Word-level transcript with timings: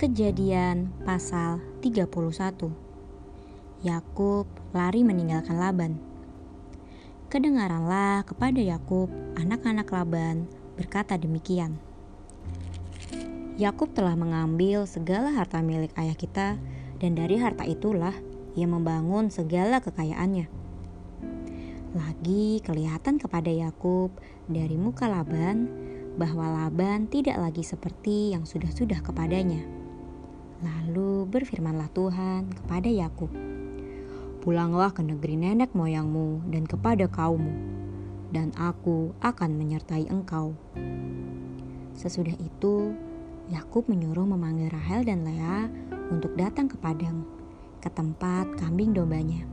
Kejadian 0.00 0.88
pasal 1.04 1.60
31 1.84 2.08
Yakub 3.84 4.48
lari 4.72 5.04
meninggalkan 5.04 5.60
Laban. 5.60 6.00
Kedengaranlah 7.28 8.24
kepada 8.24 8.64
Yakub, 8.64 9.12
anak-anak 9.36 9.92
Laban, 9.92 10.48
berkata 10.80 11.20
demikian. 11.20 11.76
Yakub 13.60 13.92
telah 13.92 14.16
mengambil 14.16 14.88
segala 14.88 15.36
harta 15.36 15.60
milik 15.60 15.92
ayah 16.00 16.16
kita, 16.16 16.56
dan 16.96 17.12
dari 17.12 17.36
harta 17.36 17.68
itulah 17.68 18.16
ia 18.56 18.64
membangun 18.64 19.28
segala 19.28 19.84
kekayaannya. 19.84 20.48
Lagi 21.92 22.64
kelihatan 22.64 23.20
kepada 23.20 23.52
Yakub 23.52 24.16
dari 24.48 24.80
muka 24.80 25.12
Laban 25.12 25.68
bahwa 26.16 26.48
Laban 26.48 27.04
tidak 27.04 27.36
lagi 27.36 27.60
seperti 27.60 28.32
yang 28.32 28.48
sudah-sudah 28.48 29.04
kepadanya 29.04 29.79
Lalu 30.60 31.24
berfirmanlah 31.24 31.88
Tuhan 31.96 32.52
kepada 32.52 32.84
Yakub, 32.84 33.32
"Pulanglah 34.44 34.92
ke 34.92 35.00
negeri 35.00 35.40
nenek 35.40 35.72
moyangmu 35.72 36.52
dan 36.52 36.68
kepada 36.68 37.08
kaummu, 37.08 37.56
dan 38.28 38.52
aku 38.60 39.16
akan 39.24 39.56
menyertai 39.56 40.12
engkau." 40.12 40.52
Sesudah 41.96 42.36
itu, 42.36 42.92
Yakub 43.48 43.88
menyuruh 43.88 44.28
memanggil 44.28 44.68
Rahel 44.68 45.08
dan 45.08 45.24
Lea 45.24 45.72
untuk 46.12 46.36
datang 46.36 46.68
ke 46.68 46.76
padang, 46.76 47.24
ke 47.80 47.88
tempat 47.88 48.52
kambing 48.60 48.92
dombanya. 48.92 49.48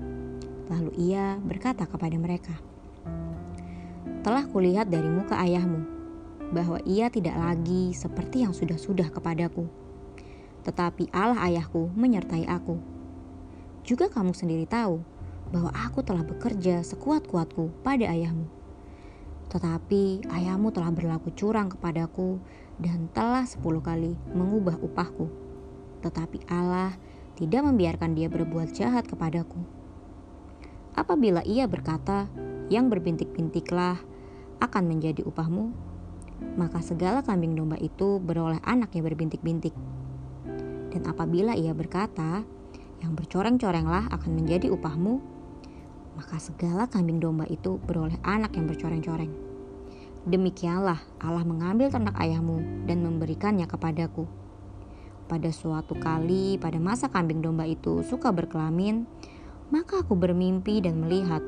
Lalu 0.67 0.91
ia 0.99 1.39
berkata 1.39 1.87
kepada 1.87 2.19
mereka, 2.19 2.51
"Telah 4.27 4.43
kulihat 4.51 4.91
dari 4.91 5.07
muka 5.07 5.39
ayahmu 5.39 5.87
bahwa 6.51 6.83
ia 6.83 7.07
tidak 7.07 7.39
lagi 7.39 7.95
seperti 7.95 8.43
yang 8.43 8.51
sudah-sudah 8.51 9.07
kepadaku." 9.07 9.86
Tetapi 10.67 11.07
Allah 11.15 11.39
ayahku 11.47 11.95
menyertai 11.95 12.43
aku. 12.51 12.75
Juga 13.87 14.11
kamu 14.11 14.35
sendiri 14.35 14.67
tahu 14.67 14.99
bahwa 15.47 15.71
aku 15.71 16.03
telah 16.03 16.27
bekerja 16.27 16.83
sekuat-kuatku 16.83 17.71
pada 17.87 18.11
ayahmu. 18.11 18.51
Tetapi 19.47 20.27
ayahmu 20.27 20.75
telah 20.75 20.91
berlaku 20.91 21.31
curang 21.31 21.71
kepadaku 21.71 22.43
dan 22.83 23.07
telah 23.15 23.47
sepuluh 23.47 23.79
kali 23.79 24.19
mengubah 24.35 24.75
upahku. 24.83 25.31
Tetapi 26.03 26.51
Allah 26.51 26.99
tidak 27.39 27.63
membiarkan 27.63 28.11
dia 28.11 28.27
berbuat 28.27 28.75
jahat 28.75 29.07
kepadaku. 29.07 29.63
Apabila 30.99 31.39
ia 31.47 31.63
berkata, 31.63 32.27
yang 32.67 32.91
berbintik-bintiklah 32.91 33.95
akan 34.59 34.83
menjadi 34.83 35.23
upahmu, 35.23 35.71
maka 36.59 36.83
segala 36.83 37.23
kambing 37.23 37.55
domba 37.55 37.79
itu 37.79 38.19
beroleh 38.19 38.59
anak 38.67 38.91
yang 38.91 39.07
berbintik-bintik. 39.07 39.71
Dan 40.93 41.07
apabila 41.07 41.53
ia 41.53 41.75
berkata, 41.75 42.43
yang 43.03 43.13
bercoreng-corenglah 43.13 44.09
akan 44.09 44.31
menjadi 44.33 44.73
upahmu, 44.73 45.21
maka 46.17 46.41
segala 46.41 46.89
kambing 46.89 47.21
domba 47.21 47.45
itu 47.45 47.77
beroleh 47.85 48.17
anak 48.25 48.57
yang 48.57 48.65
bercoreng-coreng. 48.65 49.29
Demikianlah 50.27 50.99
Allah 51.21 51.45
mengambil 51.45 51.87
ternak 51.93 52.17
ayahmu 52.17 52.89
dan 52.89 53.05
memberikannya 53.05 53.69
kepadaku. 53.69 54.25
Pada 55.29 55.51
suatu 55.53 55.95
kali 55.95 56.57
pada 56.57 56.79
masa 56.81 57.07
kambing 57.07 57.39
domba 57.39 57.67
itu 57.69 58.01
suka 58.01 58.33
berkelamin, 58.33 59.05
maka 59.69 60.01
aku 60.03 60.15
bermimpi 60.17 60.81
dan 60.81 61.03
melihat 61.03 61.43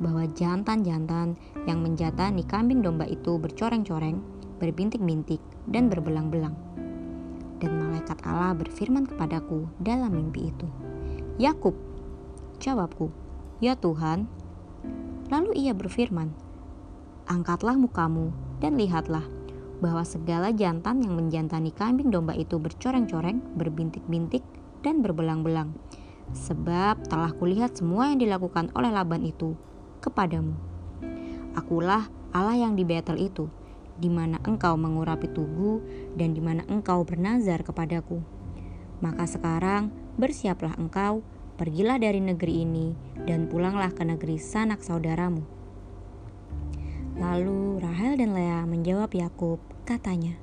bahwa 0.00 0.24
jantan-jantan 0.32 1.36
yang 1.68 1.82
menjatani 1.82 2.44
kambing 2.46 2.80
domba 2.80 3.04
itu 3.08 3.36
bercoreng-coreng, 3.36 4.20
berbintik-bintik, 4.62 5.40
dan 5.68 5.90
berbelang-belang. 5.92 6.54
Dan 7.56 7.80
malaikat 7.80 8.20
Allah 8.28 8.52
berfirman 8.52 9.08
kepadaku 9.08 9.64
dalam 9.80 10.12
mimpi 10.12 10.52
itu, 10.52 10.68
Yakub, 11.40 11.72
jawabku, 12.60 13.08
ya 13.64 13.76
Tuhan. 13.76 14.28
Lalu 15.32 15.66
ia 15.66 15.72
berfirman, 15.72 16.30
angkatlah 17.26 17.74
mukamu 17.80 18.30
dan 18.60 18.76
lihatlah 18.76 19.24
bahwa 19.80 20.04
segala 20.04 20.52
jantan 20.52 21.04
yang 21.04 21.16
menjantani 21.16 21.72
kambing 21.72 22.08
domba 22.08 22.32
itu 22.32 22.56
bercoreng-coreng, 22.56 23.40
berbintik-bintik, 23.56 24.44
dan 24.80 25.04
berbelang-belang. 25.04 25.74
Sebab 26.32 27.06
telah 27.06 27.30
kulihat 27.36 27.76
semua 27.76 28.10
yang 28.10 28.18
dilakukan 28.18 28.72
oleh 28.72 28.90
Laban 28.90 29.22
itu 29.22 29.54
kepadamu. 30.00 30.56
Akulah 31.54 32.08
Allah 32.32 32.56
yang 32.56 32.76
di 32.76 32.84
Betel 32.84 33.20
itu, 33.20 33.48
di 33.96 34.12
mana 34.12 34.36
engkau 34.44 34.76
mengurapi 34.76 35.28
tugu 35.32 35.80
dan 36.16 36.36
di 36.36 36.40
mana 36.44 36.62
engkau 36.68 37.02
bernazar 37.02 37.64
kepadaku. 37.64 38.20
Maka 39.00 39.28
sekarang 39.28 39.92
bersiaplah 40.16 40.76
engkau, 40.80 41.20
pergilah 41.60 42.00
dari 42.00 42.20
negeri 42.20 42.64
ini 42.64 42.96
dan 43.24 43.48
pulanglah 43.48 43.92
ke 43.92 44.04
negeri 44.04 44.36
sanak 44.40 44.80
saudaramu. 44.84 45.44
Lalu 47.16 47.80
Rahel 47.80 48.20
dan 48.20 48.36
Lea 48.36 48.60
menjawab 48.68 49.08
Yakub, 49.16 49.56
katanya, 49.88 50.36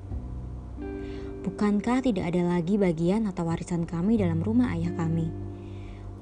Bukankah 1.44 2.00
tidak 2.00 2.32
ada 2.32 2.56
lagi 2.56 2.80
bagian 2.80 3.28
atau 3.28 3.46
warisan 3.46 3.84
kami 3.84 4.16
dalam 4.16 4.40
rumah 4.40 4.72
ayah 4.74 4.96
kami? 4.96 5.28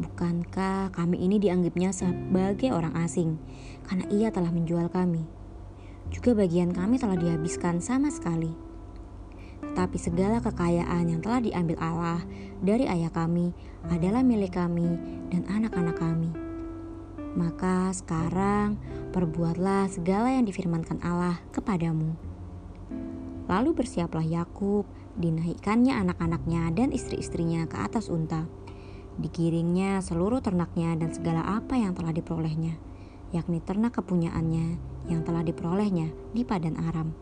Bukankah 0.01 0.89
kami 0.89 1.21
ini 1.21 1.37
dianggapnya 1.37 1.93
sebagai 1.93 2.73
orang 2.73 2.97
asing 2.97 3.37
karena 3.85 4.09
ia 4.09 4.33
telah 4.33 4.49
menjual 4.49 4.89
kami? 4.89 5.40
Juga 6.11 6.35
bagian 6.35 6.75
kami 6.75 6.99
telah 6.99 7.15
dihabiskan 7.15 7.79
sama 7.79 8.11
sekali. 8.11 8.51
Tetapi 9.71 9.97
segala 9.97 10.43
kekayaan 10.43 11.07
yang 11.07 11.23
telah 11.23 11.39
diambil 11.39 11.79
Allah 11.79 12.19
dari 12.59 12.85
ayah 12.85 13.09
kami 13.09 13.55
adalah 13.87 14.19
milik 14.19 14.59
kami 14.59 14.99
dan 15.31 15.47
anak-anak 15.47 15.95
kami. 15.95 16.31
Maka 17.39 17.95
sekarang 17.95 18.75
perbuatlah 19.15 19.87
segala 19.87 20.35
yang 20.35 20.43
difirmankan 20.43 20.99
Allah 20.99 21.39
kepadamu. 21.55 22.19
Lalu 23.47 23.71
bersiaplah 23.71 24.27
Yakub, 24.27 24.83
dinaikkannya 25.15 25.95
anak-anaknya 25.95 26.75
dan 26.75 26.91
istri-istrinya 26.91 27.63
ke 27.71 27.79
atas 27.79 28.11
unta. 28.11 28.51
Dikiringnya 29.15 30.03
seluruh 30.03 30.43
ternaknya 30.43 30.99
dan 30.99 31.15
segala 31.15 31.43
apa 31.59 31.79
yang 31.79 31.95
telah 31.95 32.11
diperolehnya, 32.11 32.75
yakni 33.31 33.63
ternak 33.63 33.95
kepunyaannya 33.95 34.90
yang 35.09 35.25
telah 35.25 35.41
diperolehnya 35.41 36.13
di 36.35 36.45
Padan 36.45 36.77
Aram 36.77 37.13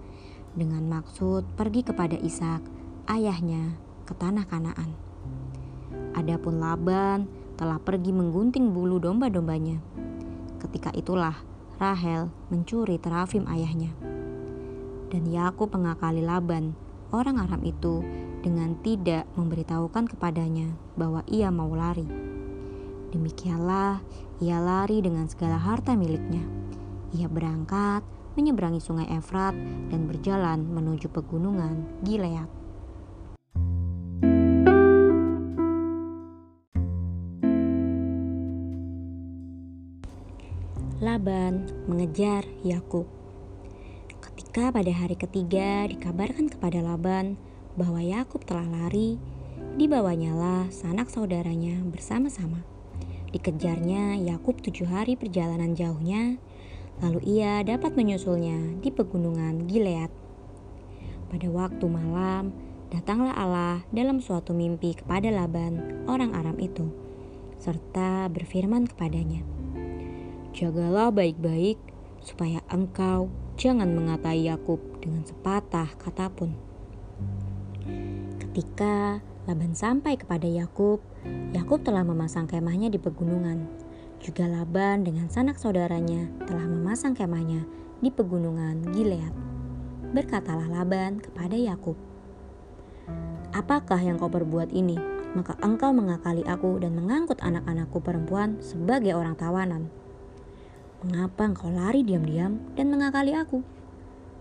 dengan 0.57 0.83
maksud 0.89 1.45
pergi 1.53 1.85
kepada 1.85 2.17
Ishak, 2.17 2.61
ayahnya, 3.07 3.77
ke 4.03 4.13
tanah 4.17 4.45
Kanaan. 4.49 4.91
Adapun 6.17 6.57
Laban 6.57 7.29
telah 7.55 7.77
pergi 7.77 8.09
menggunting 8.11 8.73
bulu 8.73 8.97
domba-dombanya. 8.97 9.77
Ketika 10.59 10.91
itulah 10.97 11.37
Rahel 11.79 12.27
mencuri 12.51 12.99
terafim 12.99 13.47
ayahnya. 13.47 13.93
Dan 15.09 15.25
Yakub 15.31 15.71
mengakali 15.71 16.19
Laban, 16.19 16.75
orang 17.15 17.39
Aram 17.39 17.63
itu, 17.63 18.03
dengan 18.43 18.75
tidak 18.83 19.27
memberitahukan 19.35 20.11
kepadanya 20.11 20.75
bahwa 20.99 21.23
ia 21.27 21.51
mau 21.51 21.71
lari. 21.71 22.07
Demikianlah 23.09 24.03
ia 24.43 24.59
lari 24.61 25.01
dengan 25.01 25.25
segala 25.27 25.57
harta 25.57 25.97
miliknya 25.97 26.58
ia 27.13 27.25
berangkat 27.25 28.05
menyeberangi 28.37 28.79
sungai 28.79 29.09
Efrat 29.09 29.57
dan 29.89 30.05
berjalan 30.05 30.63
menuju 30.63 31.09
pegunungan 31.09 31.85
Gilead. 32.05 32.59
Laban 40.99 41.71
mengejar 41.87 42.43
Yakub. 42.59 43.07
Ketika 44.19 44.67
pada 44.75 44.91
hari 44.91 45.15
ketiga 45.15 45.87
dikabarkan 45.87 46.51
kepada 46.51 46.83
Laban 46.83 47.39
bahwa 47.79 48.03
Yakub 48.03 48.43
telah 48.43 48.67
lari, 48.67 49.15
dibawanyalah 49.79 50.67
sanak 50.75 51.07
saudaranya 51.07 51.79
bersama-sama. 51.87 52.67
Dikejarnya 53.31 54.19
Yakub 54.27 54.59
tujuh 54.59 54.91
hari 54.91 55.15
perjalanan 55.15 55.71
jauhnya 55.71 56.35
Lalu 56.99 57.39
ia 57.39 57.63
dapat 57.63 57.95
menyusulnya 57.95 58.75
di 58.83 58.91
pegunungan 58.91 59.71
Gilead. 59.71 60.11
Pada 61.31 61.47
waktu 61.47 61.85
malam, 61.87 62.51
datanglah 62.91 63.31
Allah 63.39 63.87
dalam 63.95 64.19
suatu 64.19 64.51
mimpi 64.51 64.99
kepada 64.99 65.31
Laban, 65.31 66.03
orang 66.11 66.35
Aram 66.35 66.59
itu, 66.59 66.91
serta 67.55 68.27
berfirman 68.27 68.83
kepadanya, 68.89 69.47
Jagalah 70.51 71.15
baik-baik, 71.15 71.79
supaya 72.19 72.59
engkau 72.67 73.31
jangan 73.55 73.95
mengatai 73.95 74.43
Yakub 74.51 74.83
dengan 74.99 75.23
sepatah 75.23 75.87
kata 75.95 76.27
pun. 76.35 76.51
Ketika 78.43 79.23
Laban 79.47 79.71
sampai 79.71 80.19
kepada 80.19 80.51
Yakub, 80.51 80.99
Yakub 81.55 81.79
telah 81.79 82.03
memasang 82.03 82.43
kemahnya 82.43 82.91
di 82.91 82.99
pegunungan 82.99 83.88
juga 84.19 84.45
Laban 84.45 85.07
dengan 85.07 85.31
sanak 85.31 85.55
saudaranya 85.55 86.27
telah 86.43 86.67
memasang 86.67 87.15
kemahnya 87.15 87.63
di 88.03 88.11
pegunungan 88.11 88.91
Gilead. 88.91 89.31
Berkatalah 90.11 90.67
Laban 90.67 91.23
kepada 91.23 91.55
Yakub, 91.55 91.95
apakah 93.55 93.99
yang 93.99 94.19
kau 94.19 94.27
perbuat 94.27 94.75
ini? 94.75 94.99
Maka 95.29 95.53
engkau 95.61 95.93
mengakali 95.93 96.41
aku 96.41 96.81
dan 96.81 96.97
mengangkut 96.97 97.37
anak-anakku 97.39 98.01
perempuan 98.01 98.57
sebagai 98.65 99.13
orang 99.13 99.37
tawanan. 99.37 99.93
Mengapa 101.05 101.45
engkau 101.45 101.69
lari 101.69 102.01
diam-diam 102.01 102.57
dan 102.73 102.89
mengakali 102.89 103.37
aku? 103.37 103.61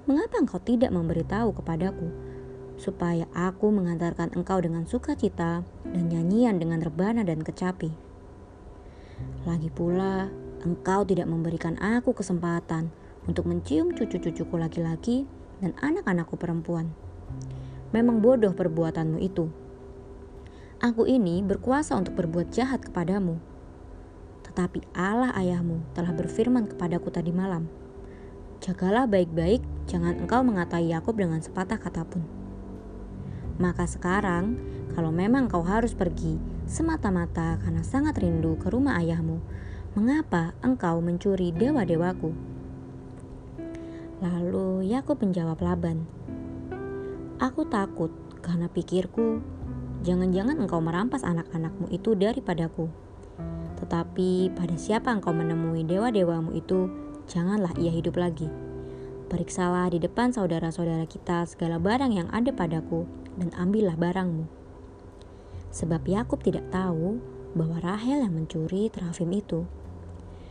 Mengapa 0.08 0.40
engkau 0.40 0.56
tidak 0.64 0.88
memberitahu 0.88 1.52
kepadaku, 1.52 2.08
supaya 2.80 3.28
aku 3.36 3.68
mengantarkan 3.68 4.32
engkau 4.32 4.56
dengan 4.64 4.88
sukacita 4.88 5.60
dan 5.84 6.04
nyanyian 6.08 6.56
dengan 6.56 6.80
rebana 6.80 7.20
dan 7.20 7.44
kecapi? 7.44 8.07
Lagi 9.46 9.72
pula, 9.72 10.28
engkau 10.62 11.06
tidak 11.06 11.30
memberikan 11.30 11.78
aku 11.78 12.12
kesempatan 12.12 12.90
untuk 13.28 13.46
mencium 13.46 13.92
cucu-cucuku 13.94 14.54
laki-laki 14.56 15.28
dan 15.60 15.74
anak-anakku 15.78 16.34
perempuan. 16.38 16.90
Memang 17.90 18.20
bodoh 18.20 18.52
perbuatanmu 18.52 19.18
itu. 19.20 19.48
Aku 20.78 21.10
ini 21.10 21.42
berkuasa 21.42 21.98
untuk 21.98 22.14
berbuat 22.14 22.54
jahat 22.54 22.86
kepadamu. 22.86 23.42
Tetapi 24.46 24.94
Allah 24.94 25.34
ayahmu 25.34 25.82
telah 25.92 26.14
berfirman 26.14 26.70
kepadaku 26.70 27.10
tadi 27.10 27.34
malam, 27.34 27.66
Jagalah 28.58 29.06
baik-baik, 29.06 29.62
jangan 29.86 30.18
engkau 30.18 30.42
mengatai 30.42 30.90
Yakub 30.90 31.14
dengan 31.14 31.38
sepatah 31.38 31.78
kata 31.78 32.02
pun. 32.02 32.37
Maka 33.58 33.90
sekarang, 33.90 34.54
kalau 34.94 35.10
memang 35.10 35.50
kau 35.50 35.66
harus 35.66 35.90
pergi 35.90 36.38
semata-mata 36.70 37.58
karena 37.58 37.82
sangat 37.82 38.22
rindu 38.22 38.54
ke 38.54 38.70
rumah 38.70 39.02
ayahmu, 39.02 39.42
mengapa 39.98 40.54
engkau 40.62 41.02
mencuri 41.02 41.50
dewa-dewaku? 41.50 42.30
Lalu 44.22 44.86
Yakub 44.94 45.18
menjawab 45.18 45.58
Laban, 45.58 46.06
Aku 47.38 47.66
takut 47.70 48.10
karena 48.42 48.66
pikirku, 48.66 49.38
jangan-jangan 50.02 50.58
engkau 50.58 50.82
merampas 50.82 51.22
anak-anakmu 51.22 51.86
itu 51.90 52.18
daripadaku. 52.18 52.90
Tetapi 53.78 54.58
pada 54.58 54.74
siapa 54.74 55.14
engkau 55.14 55.30
menemui 55.30 55.86
dewa-dewamu 55.86 56.50
itu, 56.54 56.90
janganlah 57.30 57.70
ia 57.78 57.94
hidup 57.94 58.18
lagi. 58.18 58.67
Periksalah 59.28 59.92
di 59.92 60.00
depan 60.00 60.32
saudara-saudara 60.32 61.04
kita 61.04 61.44
segala 61.44 61.76
barang 61.76 62.16
yang 62.16 62.32
ada 62.32 62.48
padaku, 62.48 63.04
dan 63.36 63.52
ambillah 63.60 63.92
barangmu. 64.00 64.48
Sebab 65.68 66.08
Yakub 66.08 66.40
tidak 66.40 66.64
tahu 66.72 67.20
bahwa 67.52 67.76
Rahel 67.84 68.24
yang 68.24 68.32
mencuri 68.32 68.88
terafim 68.88 69.28
itu. 69.36 69.68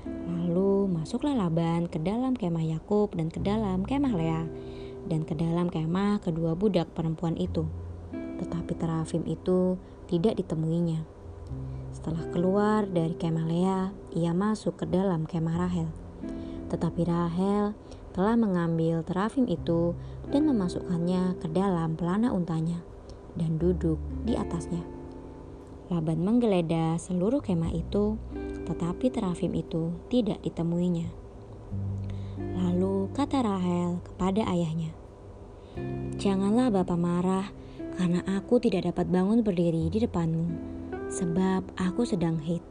Lalu 0.06 0.94
masuklah 0.94 1.33
Laban 1.33 1.89
ke 1.89 1.97
dalam 1.97 2.38
kemah 2.38 2.77
Yakub 2.77 3.18
dan 3.18 3.33
ke 3.33 3.41
dalam 3.41 3.81
kemah 3.81 4.13
Lea 4.13 4.45
dan 5.09 5.25
ke 5.25 5.33
dalam 5.33 5.74
kemah 5.74 6.21
kedua 6.21 6.53
budak 6.53 6.94
perempuan 6.94 7.33
itu. 7.33 7.65
Tetapi 8.13 8.77
terafim 8.77 9.25
itu 9.25 9.81
tidak 10.06 10.38
ditemuinya. 10.38 11.01
Setelah 11.89 12.29
keluar 12.29 12.85
dari 12.85 13.18
kemah 13.18 13.47
Lea, 13.50 13.79
ia 14.13 14.38
masuk 14.38 14.77
ke 14.77 14.85
dalam 14.85 15.25
kemah 15.25 15.65
Rahel. 15.65 15.89
Tetapi 16.69 17.01
Rahel 17.09 17.74
telah 18.18 18.34
mengambil 18.34 19.06
terafim 19.06 19.46
itu 19.46 19.94
dan 20.34 20.50
memasukkannya 20.50 21.38
ke 21.38 21.54
dalam 21.54 21.94
pelana 21.94 22.34
untanya 22.34 22.81
dan 23.38 23.62
duduk 23.62 24.02
di 24.25 24.34
atasnya. 24.34 24.81
Laban 25.94 26.25
menggeledah 26.25 26.98
seluruh 26.98 27.46
kemah 27.46 27.69
itu, 27.78 28.18
tetapi 28.66 29.14
terafim 29.14 29.54
itu 29.54 29.94
tidak 30.10 30.42
ditemuinya. 30.42 31.08
Lalu 32.58 33.14
kata 33.14 33.46
Rahel 33.46 34.02
kepada 34.02 34.50
ayahnya, 34.50 34.98
Janganlah 36.18 36.74
Bapak 36.74 36.98
marah 36.98 37.48
karena 38.02 38.25
aku 38.25 38.58
tidak 38.58 38.90
dapat 38.90 39.13
bangun 39.13 39.46
berdiri 39.46 39.94
di 39.94 40.02
depanmu, 40.02 40.50
sebab 41.13 41.70
aku 41.78 42.02
sedang 42.02 42.42
haid. 42.42 42.66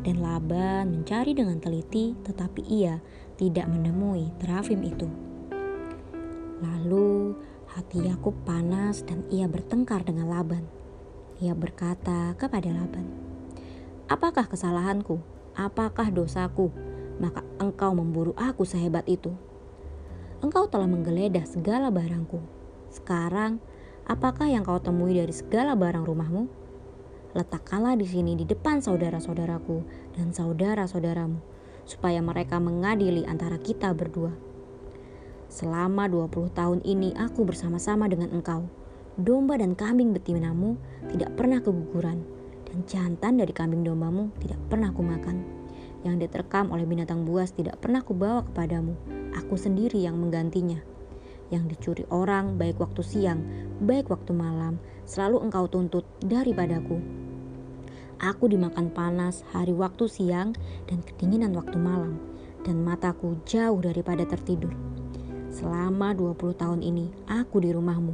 Dan 0.00 0.24
Laban 0.24 0.92
mencari 0.92 1.36
dengan 1.36 1.60
teliti, 1.60 2.16
tetapi 2.24 2.64
ia 2.68 3.00
tidak 3.40 3.64
menemui 3.72 4.28
terafim 4.36 4.84
itu. 4.84 5.08
Lalu 6.60 7.32
hati 7.72 8.04
Yakub 8.04 8.36
panas 8.44 9.00
dan 9.00 9.24
ia 9.32 9.48
bertengkar 9.48 10.04
dengan 10.04 10.28
Laban. 10.28 10.68
Ia 11.40 11.56
berkata 11.56 12.36
kepada 12.36 12.68
Laban, 12.68 13.08
"Apakah 14.12 14.44
kesalahanku? 14.44 15.24
Apakah 15.56 16.12
dosaku? 16.12 16.68
Maka 17.16 17.40
engkau 17.56 17.96
memburu 17.96 18.36
aku 18.36 18.68
sehebat 18.68 19.08
itu. 19.08 19.32
Engkau 20.44 20.68
telah 20.68 20.84
menggeledah 20.84 21.48
segala 21.48 21.88
barangku. 21.88 22.44
Sekarang, 22.92 23.56
apakah 24.04 24.52
yang 24.52 24.68
kau 24.68 24.76
temui 24.76 25.16
dari 25.16 25.32
segala 25.32 25.72
barang 25.72 26.04
rumahmu?" 26.04 26.60
letakkanlah 27.30 27.94
di 27.94 28.06
sini 28.10 28.34
di 28.34 28.42
depan 28.42 28.82
saudara-saudaraku 28.82 29.86
dan 30.18 30.34
saudara-saudaramu, 30.34 31.38
supaya 31.90 32.22
mereka 32.22 32.62
mengadili 32.62 33.26
antara 33.26 33.58
kita 33.58 33.90
berdua. 33.90 34.30
Selama 35.50 36.06
20 36.06 36.54
tahun 36.54 36.78
ini 36.86 37.10
aku 37.18 37.42
bersama-sama 37.42 38.06
dengan 38.06 38.30
engkau. 38.30 38.70
Domba 39.18 39.58
dan 39.58 39.74
kambing 39.74 40.14
betinamu 40.14 40.78
tidak 41.10 41.34
pernah 41.34 41.58
keguguran, 41.58 42.22
dan 42.70 42.86
jantan 42.86 43.42
dari 43.42 43.50
kambing 43.50 43.82
dombamu 43.82 44.30
tidak 44.38 44.62
pernah 44.70 44.94
kumakan. 44.94 45.42
Yang 46.06 46.30
diterkam 46.30 46.70
oleh 46.70 46.86
binatang 46.86 47.26
buas 47.26 47.50
tidak 47.50 47.82
pernah 47.82 48.06
kubawa 48.06 48.46
kepadamu, 48.46 48.94
aku 49.34 49.58
sendiri 49.58 49.98
yang 49.98 50.16
menggantinya. 50.22 50.78
Yang 51.50 51.74
dicuri 51.74 52.04
orang 52.14 52.54
baik 52.54 52.78
waktu 52.78 53.02
siang, 53.02 53.42
baik 53.82 54.06
waktu 54.06 54.30
malam, 54.30 54.78
selalu 55.02 55.42
engkau 55.50 55.66
tuntut 55.66 56.06
daripadaku. 56.22 57.02
Aku 58.20 58.52
dimakan 58.52 58.92
panas 58.92 59.40
hari 59.48 59.72
waktu 59.72 60.04
siang 60.04 60.52
dan 60.84 61.00
kedinginan 61.00 61.56
waktu 61.56 61.80
malam, 61.80 62.20
dan 62.68 62.84
mataku 62.84 63.40
jauh 63.48 63.80
daripada 63.80 64.28
tertidur. 64.28 64.76
Selama 65.48 66.12
20 66.12 66.52
tahun 66.52 66.84
ini 66.84 67.08
aku 67.24 67.64
di 67.64 67.72
rumahmu. 67.72 68.12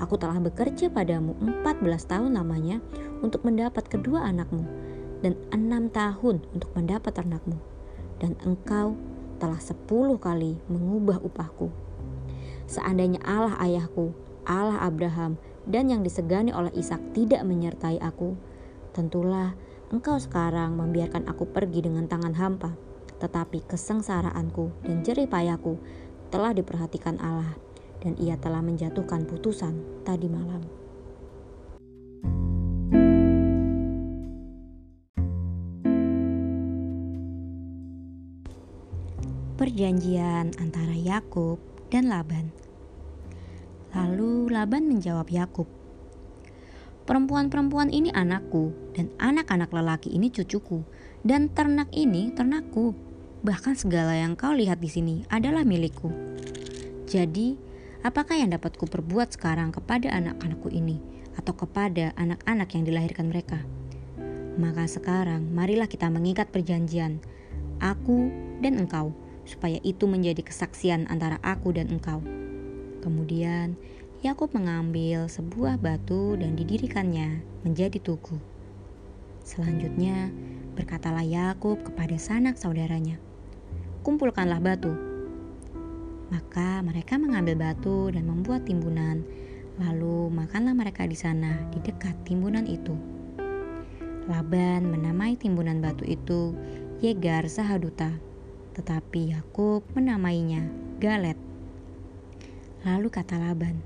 Aku 0.00 0.16
telah 0.16 0.40
bekerja 0.40 0.88
padamu 0.88 1.36
14 1.36 1.76
tahun 2.08 2.40
lamanya 2.40 2.80
untuk 3.20 3.44
mendapat 3.44 3.84
kedua 3.84 4.24
anakmu 4.24 4.64
dan 5.20 5.36
enam 5.52 5.92
tahun 5.92 6.40
untuk 6.56 6.72
mendapat 6.72 7.12
ternakmu. 7.12 7.60
Dan 8.24 8.40
engkau 8.48 8.96
telah 9.36 9.60
sepuluh 9.60 10.16
kali 10.16 10.56
mengubah 10.72 11.20
upahku. 11.20 11.68
Seandainya 12.64 13.20
Allah 13.20 13.60
ayahku, 13.60 14.16
Allah 14.48 14.80
Abraham, 14.80 15.36
dan 15.68 15.92
yang 15.92 16.00
disegani 16.00 16.48
oleh 16.48 16.72
Ishak 16.72 17.12
tidak 17.12 17.44
menyertai 17.44 18.00
aku, 18.00 18.32
tentulah 18.94 19.58
engkau 19.90 20.16
sekarang 20.22 20.78
membiarkan 20.78 21.26
aku 21.26 21.50
pergi 21.50 21.82
dengan 21.82 22.06
tangan 22.06 22.38
hampa. 22.38 22.78
Tetapi 23.18 23.66
kesengsaraanku 23.66 24.86
dan 24.86 25.02
jerih 25.02 25.26
payahku 25.26 25.76
telah 26.30 26.54
diperhatikan 26.54 27.18
Allah, 27.18 27.58
dan 27.98 28.14
ia 28.22 28.38
telah 28.38 28.62
menjatuhkan 28.62 29.26
putusan 29.26 29.82
tadi 30.06 30.30
malam. 30.30 30.62
Perjanjian 39.54 40.50
antara 40.58 40.92
Yakub 40.92 41.62
dan 41.88 42.10
Laban. 42.10 42.50
Lalu 43.94 44.50
Laban 44.50 44.90
menjawab 44.90 45.30
Yakub, 45.30 45.70
"Perempuan-perempuan 47.04 47.92
ini 47.92 48.08
anakku, 48.12 48.72
dan 48.96 49.12
anak-anak 49.20 49.68
lelaki 49.68 50.08
ini 50.08 50.32
cucuku, 50.32 50.80
dan 51.20 51.52
ternak 51.52 51.92
ini 51.92 52.32
ternakku. 52.32 52.96
Bahkan 53.44 53.76
segala 53.76 54.16
yang 54.16 54.40
kau 54.40 54.56
lihat 54.56 54.80
di 54.80 54.88
sini 54.88 55.14
adalah 55.28 55.68
milikku. 55.68 56.08
Jadi, 57.04 57.60
apakah 58.00 58.40
yang 58.40 58.56
dapat 58.56 58.80
kuperbuat 58.80 59.36
sekarang 59.36 59.68
kepada 59.68 60.08
anak-anakku 60.16 60.72
ini, 60.72 60.96
atau 61.36 61.52
kepada 61.52 62.16
anak-anak 62.16 62.72
yang 62.72 62.88
dilahirkan 62.88 63.28
mereka? 63.28 63.60
Maka 64.56 64.88
sekarang, 64.88 65.52
marilah 65.52 65.90
kita 65.90 66.08
mengikat 66.08 66.48
perjanjian, 66.48 67.20
aku 67.84 68.32
dan 68.64 68.80
engkau, 68.80 69.12
supaya 69.44 69.76
itu 69.84 70.08
menjadi 70.08 70.40
kesaksian 70.40 71.04
antara 71.12 71.36
aku 71.44 71.68
dan 71.76 71.92
engkau." 71.92 72.24
Kemudian 73.04 73.76
Yakub 74.24 74.56
mengambil 74.56 75.28
sebuah 75.28 75.76
batu 75.76 76.32
dan 76.40 76.56
didirikannya 76.56 77.44
menjadi 77.60 78.00
tugu. 78.00 78.40
Selanjutnya 79.44 80.32
berkatalah 80.72 81.20
Yakub 81.20 81.84
kepada 81.84 82.16
sanak 82.16 82.56
saudaranya, 82.56 83.20
"Kumpulkanlah 84.00 84.64
batu." 84.64 84.96
Maka 86.32 86.80
mereka 86.80 87.20
mengambil 87.20 87.52
batu 87.68 88.08
dan 88.16 88.24
membuat 88.24 88.64
timbunan, 88.64 89.20
lalu 89.76 90.32
makanlah 90.32 90.72
mereka 90.72 91.04
di 91.04 91.20
sana 91.20 91.60
di 91.68 91.84
dekat 91.84 92.16
timbunan 92.24 92.64
itu. 92.64 92.96
Laban 94.24 94.88
menamai 94.88 95.36
timbunan 95.36 95.84
batu 95.84 96.08
itu 96.08 96.56
Yegar 97.04 97.44
Sahaduta, 97.44 98.08
tetapi 98.72 99.36
Yakub 99.36 99.84
menamainya 99.92 100.64
Galet 100.96 101.36
Lalu 102.84 103.08
kata 103.08 103.40
Laban, 103.40 103.80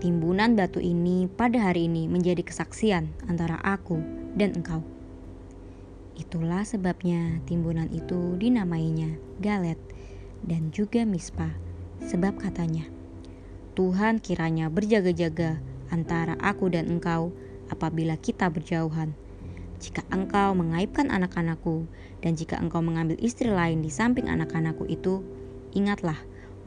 timbunan 0.00 0.56
batu 0.56 0.80
ini 0.80 1.28
pada 1.28 1.60
hari 1.60 1.84
ini 1.84 2.08
menjadi 2.08 2.40
kesaksian 2.40 3.12
antara 3.28 3.60
aku 3.60 4.00
dan 4.32 4.56
engkau. 4.56 4.80
Itulah 6.16 6.64
sebabnya 6.64 7.44
timbunan 7.44 7.86
itu 7.92 8.40
dinamainya 8.40 9.20
Galet 9.44 9.76
dan 10.40 10.72
juga 10.72 11.04
Mispa, 11.04 11.52
sebab 12.00 12.40
katanya, 12.40 12.88
Tuhan 13.76 14.24
kiranya 14.24 14.72
berjaga-jaga 14.72 15.60
antara 15.92 16.32
aku 16.40 16.72
dan 16.72 16.88
engkau 16.88 17.36
apabila 17.68 18.16
kita 18.16 18.48
berjauhan. 18.48 19.12
Jika 19.80 20.04
engkau 20.12 20.52
mengaibkan 20.56 21.08
anak-anakku, 21.08 21.88
dan 22.20 22.36
jika 22.36 22.60
engkau 22.60 22.84
mengambil 22.84 23.16
istri 23.20 23.48
lain 23.48 23.80
di 23.80 23.88
samping 23.88 24.28
anak-anakku 24.28 24.84
itu, 24.88 25.24
ingatlah, 25.72 26.16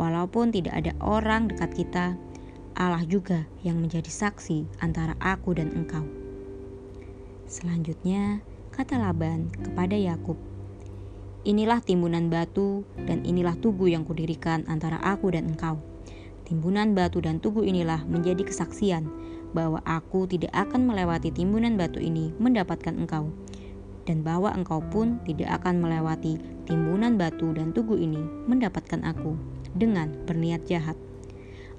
walaupun 0.01 0.49
tidak 0.49 0.73
ada 0.73 0.97
orang 0.97 1.45
dekat 1.45 1.77
kita, 1.77 2.17
Allah 2.73 3.05
juga 3.05 3.45
yang 3.61 3.77
menjadi 3.79 4.09
saksi 4.09 4.81
antara 4.81 5.13
aku 5.21 5.53
dan 5.57 5.69
engkau. 5.73 6.05
Selanjutnya, 7.45 8.41
kata 8.73 8.97
Laban 8.97 9.53
kepada 9.53 9.93
Yakub, 9.93 10.35
Inilah 11.43 11.83
timbunan 11.83 12.31
batu 12.31 12.87
dan 13.03 13.27
inilah 13.27 13.59
tugu 13.59 13.91
yang 13.91 14.07
kudirikan 14.07 14.63
antara 14.71 14.95
aku 15.03 15.27
dan 15.27 15.51
engkau. 15.51 15.75
Timbunan 16.47 16.95
batu 16.95 17.19
dan 17.19 17.43
tugu 17.43 17.67
inilah 17.67 17.99
menjadi 18.07 18.47
kesaksian 18.47 19.11
bahwa 19.51 19.83
aku 19.83 20.23
tidak 20.23 20.55
akan 20.55 20.87
melewati 20.87 21.35
timbunan 21.35 21.75
batu 21.75 21.99
ini 21.99 22.31
mendapatkan 22.39 22.95
engkau, 22.95 23.27
dan 24.07 24.23
bahwa 24.23 24.55
engkau 24.55 24.79
pun 24.87 25.19
tidak 25.27 25.51
akan 25.59 25.83
melewati 25.83 26.39
timbunan 26.63 27.19
batu 27.19 27.51
dan 27.51 27.75
tugu 27.75 27.99
ini 27.99 28.23
mendapatkan 28.47 29.03
aku 29.03 29.35
dengan 29.75 30.15
berniat 30.23 30.63
jahat. 30.63 30.95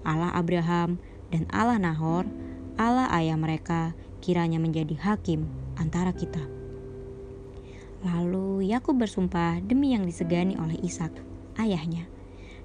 Allah 0.05 0.31
Abraham 0.37 1.01
dan 1.33 1.49
Allah 1.51 1.81
Nahor, 1.81 2.29
Allah 2.77 3.11
ayah 3.17 3.35
mereka, 3.35 3.97
kiranya 4.21 4.61
menjadi 4.61 4.95
hakim 5.01 5.49
antara 5.81 6.13
kita. 6.15 6.41
Lalu 8.05 8.69
Yakub 8.69 9.01
bersumpah 9.01 9.65
demi 9.65 9.97
yang 9.97 10.05
disegani 10.05 10.61
oleh 10.61 10.77
Ishak, 10.85 11.11
ayahnya. 11.57 12.05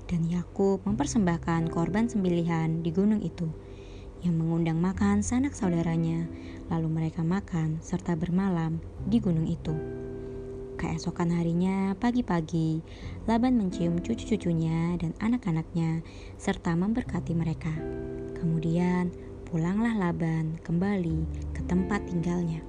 Dan 0.10 0.26
Yakub 0.28 0.84
mempersembahkan 0.84 1.70
korban 1.72 2.10
sembelihan 2.10 2.82
di 2.84 2.90
gunung 2.92 3.22
itu, 3.22 3.48
yang 4.26 4.36
mengundang 4.36 4.82
makan 4.82 5.24
sanak 5.24 5.56
saudaranya, 5.56 6.28
lalu 6.68 6.90
mereka 6.92 7.24
makan 7.24 7.80
serta 7.80 8.20
bermalam 8.20 8.84
di 9.08 9.22
gunung 9.22 9.48
itu. 9.48 9.72
Keesokan 10.80 11.36
harinya, 11.36 11.92
pagi-pagi, 12.00 12.80
Laban 13.28 13.60
mencium 13.60 14.00
cucu-cucunya 14.00 14.96
dan 14.96 15.12
anak-anaknya, 15.20 16.00
serta 16.40 16.72
memberkati 16.72 17.36
mereka. 17.36 17.76
Kemudian, 18.40 19.12
pulanglah 19.52 19.92
Laban 20.00 20.56
kembali 20.64 21.52
ke 21.52 21.68
tempat 21.68 22.08
tinggalnya. 22.08 22.64